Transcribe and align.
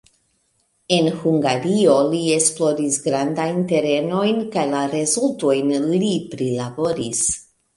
En 0.95 1.09
Hungario 1.23 1.97
li 2.13 2.21
esploris 2.37 2.97
grandajn 3.05 3.61
terenojn 3.73 4.41
kaj 4.57 4.67
la 4.75 4.83
rezultojn 4.97 5.73
li 6.03 6.11
prilaboris. 6.33 7.25